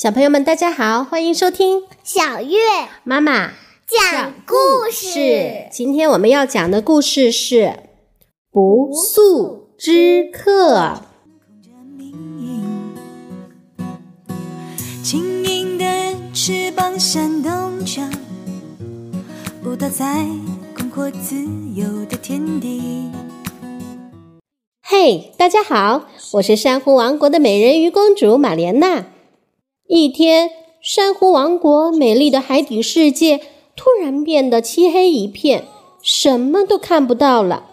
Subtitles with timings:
[0.00, 2.56] 小朋友们，大家好，欢迎收听小月
[3.04, 3.50] 妈妈
[3.86, 5.66] 讲故事。
[5.70, 7.56] 今天我们要讲的故事是
[8.50, 10.78] 《不速之客》。
[15.02, 15.84] 轻盈的
[16.32, 18.00] 翅膀扇动着，
[19.62, 20.24] 舞蹈在
[20.74, 21.34] 广阔自
[21.74, 23.10] 由的天地。
[24.82, 29.04] 嘿，大家好，我是珊瑚王国的美人鱼公主玛莲娜。
[29.92, 33.38] 一天，珊瑚王国美丽的海底世界
[33.74, 35.64] 突然变得漆黑一片，
[36.00, 37.64] 什么都看不到了。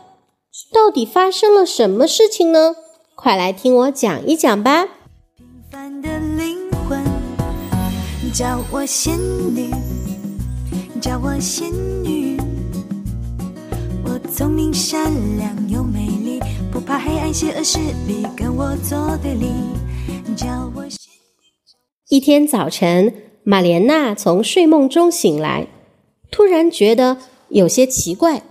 [0.74, 2.76] 到底发生了什么事情呢？
[3.14, 4.88] 快来听我讲一讲吧。
[5.38, 6.58] 平凡的灵
[6.90, 7.04] 魂，
[8.34, 9.16] 叫我仙
[9.54, 9.70] 女，
[11.00, 11.72] 叫我仙
[12.04, 12.36] 女。
[14.04, 16.40] 我聪明善良又美丽，
[16.72, 19.52] 不怕黑暗邪恶势力跟我作对立，
[20.36, 20.84] 叫我。
[22.10, 23.14] 一天早晨，
[23.44, 25.68] 玛莲娜从睡梦中醒来，
[26.32, 27.18] 突然觉得
[27.50, 28.44] 有些奇怪。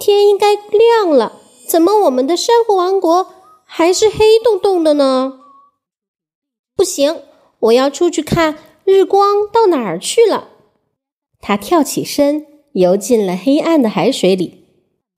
[0.00, 3.28] 天应该亮了，怎么我们的珊瑚王国
[3.64, 5.38] 还是黑洞洞的呢？
[6.74, 7.22] 不行，
[7.60, 10.48] 我要出去看日光到哪儿去了。
[11.40, 14.64] 她跳起身，游进了黑暗的海水里。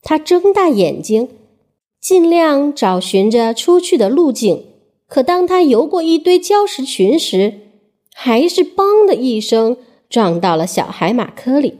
[0.02, 1.30] 她睁大眼睛，
[1.98, 4.71] 尽量找寻着出去的路径。
[5.12, 7.60] 可当他游过一堆礁石群时，
[8.14, 9.76] 还是“邦”的一声
[10.08, 11.76] 撞到了小海马科里。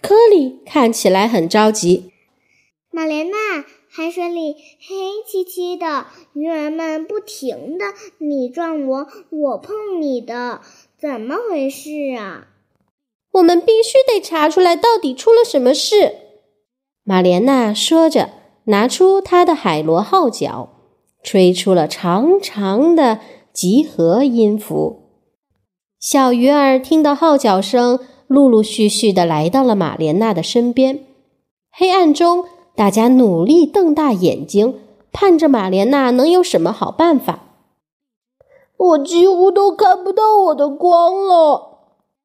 [0.00, 2.12] 科里看起来很着急。
[2.92, 3.36] 玛莲娜，
[3.90, 4.94] 海水里黑
[5.26, 7.86] 漆漆的，鱼儿们不停的
[8.18, 10.60] 你撞我，我碰你的，
[10.96, 12.46] 怎么回事啊？
[13.32, 16.14] 我们必须得查出来到底出了什么事。
[17.02, 18.30] 玛莲娜说着，
[18.66, 20.70] 拿出她的海螺号角。
[21.24, 23.18] 吹出了长长的
[23.52, 25.04] 集合音符，
[25.98, 31.06] 小鱼儿听到号角声，陆陆续续的来到了玛莲娜的身边。
[31.72, 32.44] 黑暗中，
[32.76, 34.78] 大家努力瞪大眼睛，
[35.12, 37.40] 盼着玛莲娜能有什么好办法。
[38.76, 41.78] 我几乎都看不到我的光了，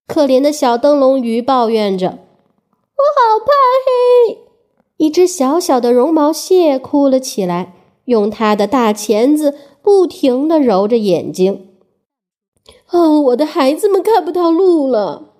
[0.05, 3.53] 可怜的小灯笼鱼抱怨着：“我好怕
[3.85, 4.39] 黑。”
[4.97, 7.75] 一只小小的绒毛蟹哭了起来。
[8.09, 11.69] 用他的大钳子不停地揉着眼睛。
[12.89, 15.35] 哦，我的孩子们看不到路了。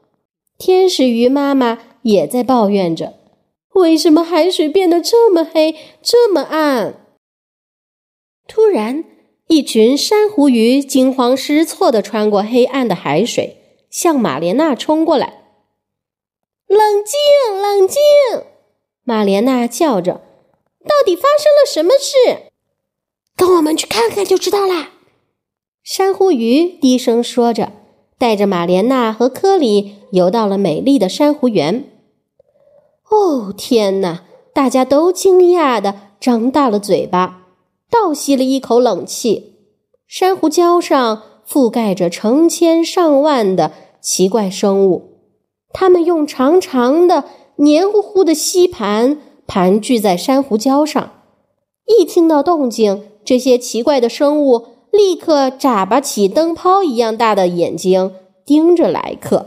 [0.58, 3.16] 天使鱼妈妈也在抱怨着：
[3.74, 7.08] 为什么海水变得这么黑，这么暗？
[8.48, 9.04] 突然，
[9.48, 13.58] 一群珊瑚鱼惊慌失措地穿过黑暗的海水，
[13.90, 15.44] 向玛莲娜冲过来。
[16.68, 17.98] 冷静，冷静！
[19.04, 20.22] 玛莲娜叫着
[20.86, 22.49] ：“到底发生了什么事？”
[23.40, 24.90] 跟我们去看看就知道啦。
[25.82, 27.72] 珊瑚鱼低声说着，
[28.18, 31.86] 带着玛莲娜和科里游到了美丽的珊瑚园。
[33.10, 34.26] 哦，天哪！
[34.54, 37.46] 大家都惊讶的张大了嘴巴，
[37.90, 39.54] 倒吸了一口冷气。
[40.06, 45.14] 珊瑚礁上覆盖着成千上万的奇怪生物，
[45.72, 47.24] 它们用长长的、
[47.56, 49.18] 黏糊糊的吸盘
[49.48, 51.14] 盘踞在珊瑚礁上，
[51.86, 53.04] 一听到动静。
[53.30, 58.12] 这些奇怪的生物立刻眨巴起灯泡一样大的眼睛，
[58.44, 59.46] 盯着来客。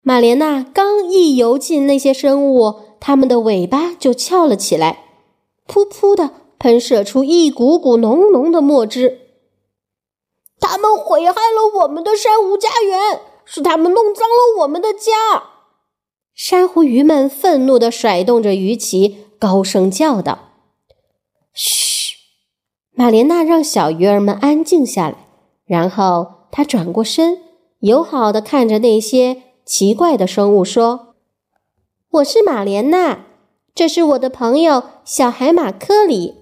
[0.00, 5.04] 玛莲娜刚一游进那些生物，它们的尾巴就翘了起来，
[5.68, 9.20] 噗噗的喷射出一股股浓浓的墨汁。
[10.58, 15.12] 它们毁害了我们的珊瑚家园，是他们弄脏了我们的家。
[16.34, 20.48] 珊瑚鱼们愤怒地甩动着鱼鳍，高声叫道
[21.54, 21.90] ：“嘘！”
[22.94, 25.26] 玛莲娜让小鱼儿们安静下来，
[25.64, 27.38] 然后她转过身，
[27.78, 31.14] 友好的看着那些奇怪的生物，说
[32.12, 33.24] ：“我是玛莲娜，
[33.74, 36.34] 这是我的朋友小海马科里。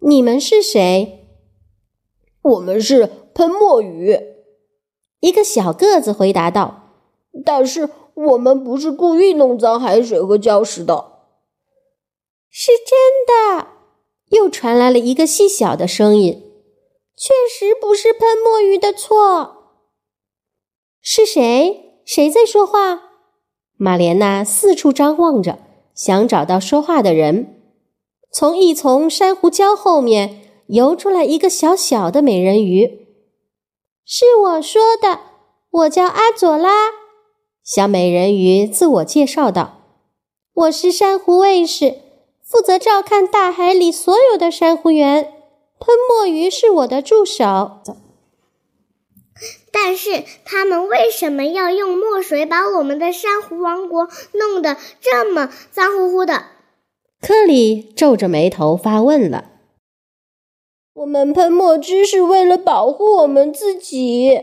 [0.00, 1.26] 你们是谁
[2.42, 4.16] ？”“我们是喷墨鱼。”
[5.18, 6.92] 一个小个子回答道。
[7.44, 11.18] “但是我们不是故意弄脏海水和礁石的。
[12.48, 13.66] ”“是真的。”
[14.50, 16.42] 传来了一个细小的声音
[17.16, 19.56] ：“确实不是喷墨鱼的错。”
[21.00, 22.02] 是谁？
[22.04, 23.02] 谁在说话？
[23.76, 25.58] 玛莲娜四处张望着，
[25.94, 27.62] 想找到说话的人。
[28.32, 33.06] 从一丛珊瑚礁后面游出来一个小小的美人鱼。
[34.04, 35.20] “是我说的，
[35.70, 36.90] 我叫阿佐拉。”
[37.62, 39.82] 小美人鱼自我介绍道
[40.54, 41.98] ，“我是珊瑚卫士。”
[42.48, 45.22] 负责照看大海里所有的珊瑚园，
[45.78, 47.82] 喷墨鱼是我的助手。
[49.70, 56.46] 但是他们为什么要用墨水把我们的珊瑚王国弄得这么脏乎乎的？
[57.20, 59.50] 克里皱着眉头发问了。
[60.94, 64.40] 我们喷墨汁是为了保护我们自己。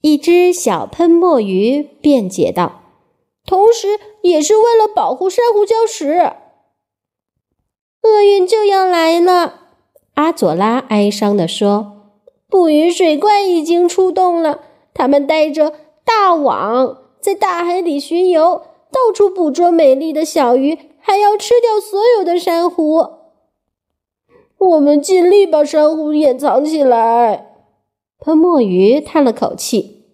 [0.00, 2.82] 一只小喷墨鱼辩解道
[3.44, 6.32] ：“同时，也是为了保护珊瑚礁石。”
[8.04, 9.54] 厄运就要来了，
[10.12, 12.02] 阿佐拉哀伤地说
[12.50, 14.60] ：“捕鱼水怪已经出动了，
[14.92, 15.72] 他们带着
[16.04, 18.60] 大网在大海里巡游，
[18.92, 23.06] 到处捕捉美丽的小鱼，还要吃掉所有的珊瑚。
[24.58, 27.52] 我们尽力把珊瑚掩藏起来。”
[28.20, 30.04] 喷墨鱼叹了口气：“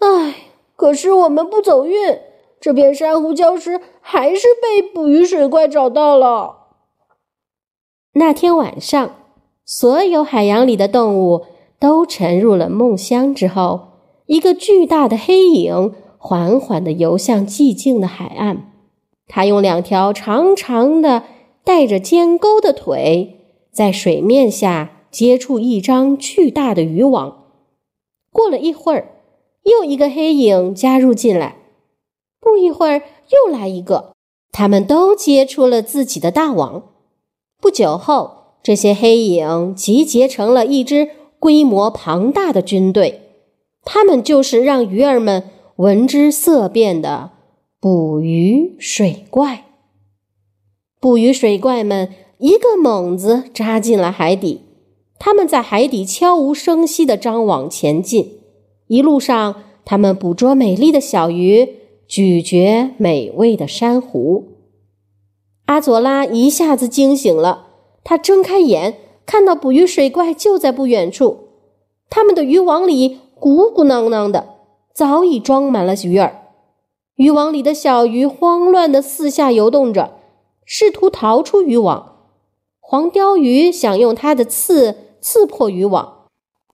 [0.00, 0.34] 唉，
[0.74, 2.18] 可是我们不走运，
[2.58, 6.56] 这片珊瑚礁石还是被捕鱼水怪找到了。”
[8.14, 9.14] 那天晚上，
[9.64, 11.46] 所有海洋里的动物
[11.78, 13.32] 都沉入了梦乡。
[13.32, 13.88] 之后，
[14.26, 18.72] 一个巨大的黑影缓缓地游向寂静的海岸。
[19.28, 21.22] 它用两条长长的、
[21.62, 27.44] 带着尖钩的腿，在水面下接触一张巨大的渔网。
[28.32, 29.06] 过了一会儿，
[29.62, 31.58] 又一个黑影加入进来。
[32.40, 34.14] 不一会儿，又来一个，
[34.50, 36.89] 他们都接触了自己的大网。
[37.60, 43.20] 不久后，这些黑影集结成了一支规模庞大的军队，
[43.84, 45.44] 他们就是让鱼儿们
[45.76, 47.32] 闻之色变的
[47.78, 49.66] 捕鱼水怪。
[50.98, 52.08] 捕鱼水怪们
[52.38, 54.62] 一个猛子扎进了海底，
[55.18, 58.38] 他们在海底悄无声息地张网前进。
[58.86, 61.68] 一路上，他们捕捉美丽的小鱼，
[62.08, 64.49] 咀嚼美味的珊瑚。
[65.70, 67.68] 阿佐拉一下子惊醒了，
[68.02, 71.44] 他睁开眼，看到捕鱼水怪就在不远处。
[72.08, 74.48] 他们的渔网里鼓鼓囊囊的，
[74.92, 76.42] 早已装满了鱼儿。
[77.14, 80.14] 渔网里的小鱼慌乱地四下游动着，
[80.64, 82.16] 试图逃出渔网。
[82.80, 86.24] 黄鲷鱼想用它的刺刺破渔网，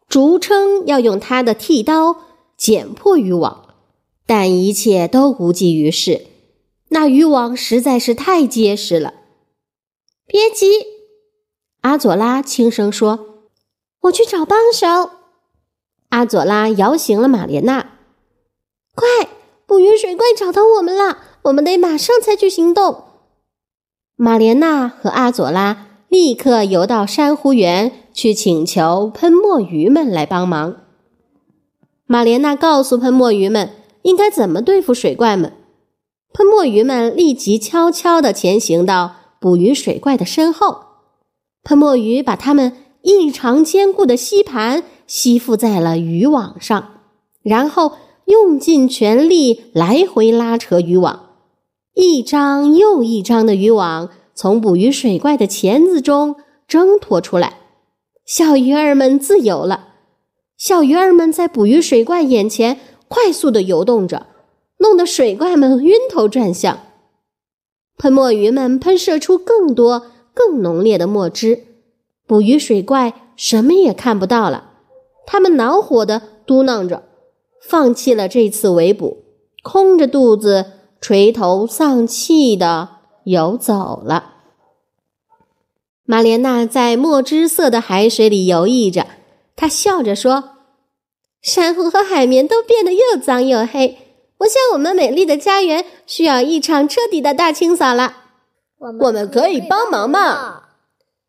[0.09, 2.17] 竹称要用它的剃刀
[2.57, 3.75] 剪破渔网，
[4.25, 6.29] 但一切都无济于事。
[6.89, 9.15] 那渔网实在是太结实了。
[10.27, 10.67] 别急，
[11.83, 13.43] 阿佐拉轻声说
[14.03, 15.11] ：“我去找帮手。”
[16.11, 17.99] 阿佐拉摇醒了玛莲娜
[18.95, 19.07] ：“快，
[19.67, 23.05] 捕鱼水怪找到我们了，我们得马上采取行动。”
[24.15, 30.77] 玛莲娜和阿佐拉立刻游到珊瑚园去请求喷墨鱼们来帮忙。
[32.07, 33.73] 玛莲娜告诉喷墨鱼们
[34.03, 35.53] 应该怎么对付水怪们。
[36.37, 40.81] 喷墨鱼们立即悄悄地前行到捕鱼水怪的身后。
[41.63, 47.01] 喷墨鱼把它们异常坚固的吸盘吸附在了渔网上，
[47.43, 47.93] 然后
[48.27, 51.31] 用尽全力来回拉扯渔网。
[51.95, 56.37] 一张又一张的渔网从捕鱼水怪的钳子中
[56.69, 57.61] 挣脱出来，
[58.27, 59.89] 小鱼儿们自由了。
[60.59, 62.79] 小鱼儿们在捕鱼水怪眼前
[63.09, 64.27] 快速地游动着。
[64.79, 66.81] 弄得水怪们晕头转向，
[67.97, 71.65] 喷墨鱼们喷射出更多、更浓烈的墨汁，
[72.27, 74.73] 捕鱼水怪什么也看不到了。
[75.27, 77.03] 他们恼火地嘟囔着，
[77.61, 79.25] 放弃了这次围捕，
[79.63, 82.89] 空着肚子、垂头丧气地
[83.25, 84.35] 游走了。
[86.05, 89.07] 玛莲娜在墨汁色的海水里游弋着，
[89.57, 90.51] 她笑着说
[91.43, 93.99] ：“珊瑚和海绵都变得又脏又黑。”
[94.39, 98.25] 我想，我们美丽的家园需要一场彻底的大清扫了。
[98.79, 100.65] 我们可以帮忙吗？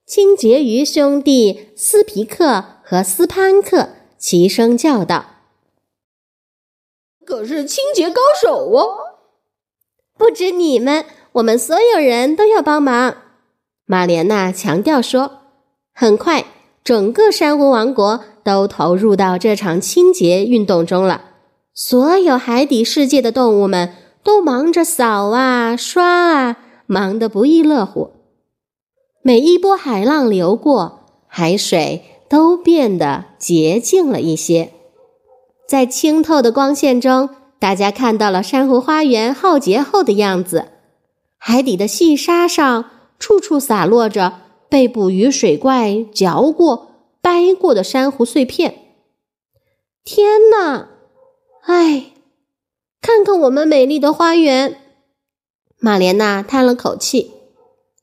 [0.06, 5.26] 清洁鱼兄弟斯皮克和斯潘克齐声叫道
[7.26, 8.88] ：“可是清洁高手哦！”
[10.18, 13.18] 不止你们，我们所有人都要帮忙。
[13.86, 15.40] 玛莲娜强调说
[15.94, 16.46] ：“很快，
[16.84, 21.24] 整个珊瑚王国都投入到这场清洁运动中了。”
[21.80, 23.94] 所有海底世界的动物们
[24.24, 26.58] 都忙着扫啊刷啊，
[26.88, 28.14] 忙得不亦乐乎。
[29.22, 34.72] 每一波海浪流过，海水都变得洁净了一些。
[35.68, 37.30] 在清透的光线中，
[37.60, 40.70] 大家看到了珊瑚花园浩劫后的样子。
[41.38, 42.86] 海底的细沙上，
[43.20, 46.88] 处处洒落着被捕鱼水怪嚼过、
[47.22, 48.80] 掰过的珊瑚碎片。
[50.04, 50.97] 天哪！
[51.68, 52.14] 唉，
[53.02, 54.80] 看看我们美丽的花园。
[55.80, 57.34] 玛莲娜叹了口气。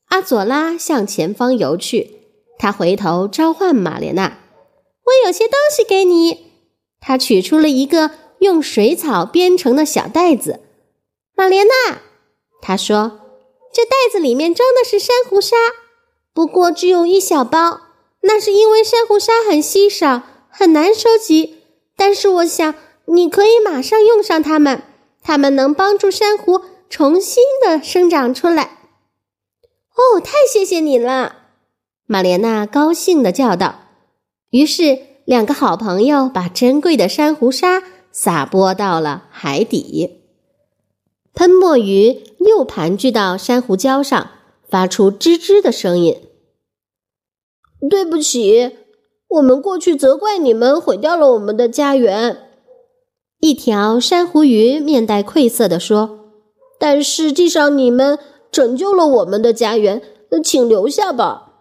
[0.09, 2.19] 阿佐拉向前方游去，
[2.59, 4.39] 他回头召唤玛莲娜
[5.07, 6.53] ：“我有些东西给你。”
[7.01, 10.61] 他取出了一个用水草编成的小袋子。
[11.35, 12.03] 玛莲娜，
[12.61, 13.19] 他说
[13.73, 15.57] ：“这袋子里面装的是珊瑚沙，
[16.35, 17.81] 不过只有一小包。
[18.21, 21.63] 那是因为珊瑚沙很稀少，很难收集。
[21.97, 22.75] 但是我想
[23.07, 24.83] 你可以马上用上它们，
[25.23, 28.79] 它们能帮助珊瑚重新的生长出来。”
[29.97, 31.37] 哦，太谢谢你了！
[32.07, 33.81] 玛莲娜高兴的叫道。
[34.51, 40.21] 于是，两个好朋友把珍贵的珊瑚沙撒播到了海底。
[41.33, 44.31] 喷墨鱼又盘踞到珊瑚礁上，
[44.69, 46.21] 发出吱吱的声音。
[47.89, 48.77] 对不起，
[49.29, 52.44] 我们过去责怪你们毁掉了我们的家园。
[53.45, 56.31] 一条珊瑚鱼面带愧色地说
[56.81, 58.19] ：“但实际上，你们……”
[58.51, 60.01] 拯救了我们的家园，
[60.45, 61.55] 请留下吧，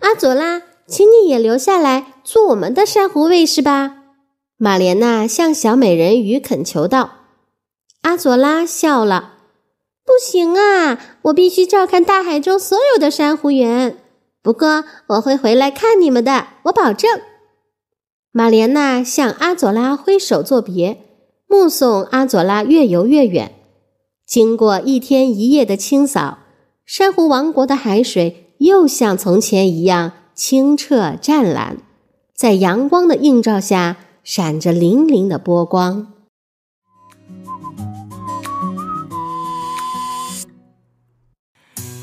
[0.00, 3.98] 阿佐拉，请你也留下来做我们的珊瑚卫士吧。
[4.56, 7.10] 玛莲娜向小美人鱼恳求道。
[8.02, 9.34] 阿佐拉笑了，
[10.04, 13.96] 不行啊，我必须照看大海中所有的珊瑚园。
[14.42, 17.20] 不过我会回来看你们的，我保证。
[18.32, 21.13] 玛莲娜向阿佐拉挥手作别，
[21.48, 23.52] 目送阿佐拉越游越远。
[24.26, 26.38] 经过一天一夜的清扫，
[26.86, 31.76] 珊瑚王国的海水又像从前一样清澈湛蓝，
[32.34, 36.08] 在阳光的映照下闪着粼粼的波光。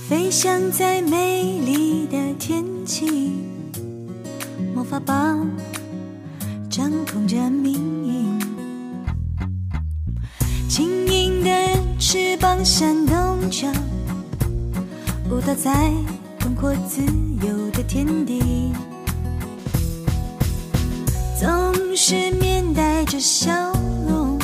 [0.08, 3.32] 飞翔在美丽的天气，
[4.76, 5.50] 魔法棒
[6.70, 7.91] 掌控着命，
[10.72, 11.52] 轻盈的。
[12.00, 13.68] 翅膀扇动着，
[15.30, 15.92] 舞蹈在
[16.40, 17.02] 广阔自
[17.46, 18.72] 由的天地，
[21.38, 21.50] 总
[21.94, 23.52] 是面带着笑
[24.08, 24.40] 容，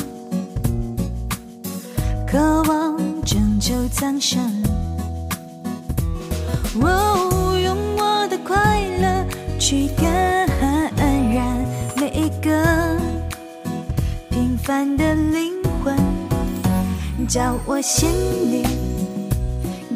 [2.26, 4.38] 渴望拯救苍生。
[6.80, 9.26] 哦，用我的快乐
[9.58, 10.46] 去感
[11.32, 11.66] 染
[11.96, 12.96] 每一个
[14.30, 15.96] 平凡的灵魂。
[17.28, 18.10] 叫我仙
[18.50, 18.62] 女，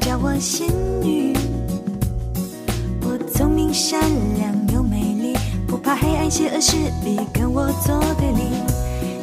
[0.01, 0.69] 叫我仙
[1.03, 1.35] 女。
[3.03, 4.01] 我聪明善
[4.37, 5.35] 良又美丽，
[5.67, 8.43] 不怕黑暗邪恶势力跟我作对立。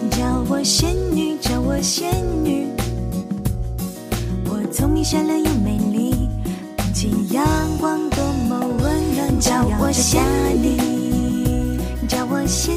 [0.09, 2.11] 叫我仙女，叫我仙
[2.43, 2.67] 女。
[4.45, 6.27] 我聪明善良又美丽，
[6.77, 7.45] 捧起阳
[7.79, 9.39] 光多么温暖。
[9.39, 10.23] 叫我仙
[10.61, 12.75] 女，叫我仙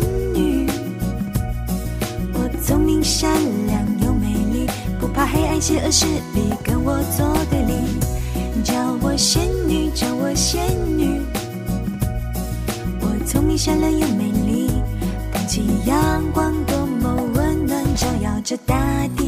[5.62, 10.60] 邪恶势力跟我作对立，叫我仙女，叫我仙
[10.98, 11.22] 女。
[13.00, 14.72] 我聪明善良又美丽，
[15.32, 19.21] 捧起阳光多么温暖，照耀着大地。